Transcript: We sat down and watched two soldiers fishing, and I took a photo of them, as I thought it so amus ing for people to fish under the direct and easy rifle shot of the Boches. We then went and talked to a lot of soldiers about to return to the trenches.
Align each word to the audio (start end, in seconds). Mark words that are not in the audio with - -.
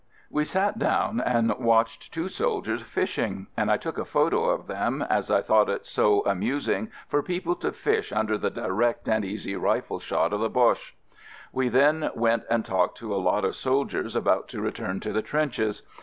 We 0.31 0.45
sat 0.45 0.79
down 0.79 1.21
and 1.23 1.51
watched 1.59 2.11
two 2.11 2.27
soldiers 2.27 2.81
fishing, 2.81 3.45
and 3.55 3.69
I 3.69 3.77
took 3.77 3.99
a 3.99 4.03
photo 4.03 4.45
of 4.45 4.65
them, 4.65 5.03
as 5.03 5.29
I 5.29 5.43
thought 5.43 5.69
it 5.69 5.85
so 5.85 6.23
amus 6.25 6.67
ing 6.67 6.89
for 7.07 7.21
people 7.21 7.53
to 7.57 7.71
fish 7.71 8.11
under 8.11 8.35
the 8.35 8.49
direct 8.49 9.07
and 9.07 9.23
easy 9.23 9.55
rifle 9.55 9.99
shot 9.99 10.33
of 10.33 10.39
the 10.39 10.49
Boches. 10.49 10.93
We 11.53 11.69
then 11.69 12.09
went 12.15 12.45
and 12.49 12.65
talked 12.65 12.97
to 12.97 13.13
a 13.13 13.21
lot 13.21 13.45
of 13.45 13.55
soldiers 13.55 14.15
about 14.15 14.47
to 14.47 14.59
return 14.61 15.01
to 15.01 15.13
the 15.13 15.21
trenches. 15.21 15.83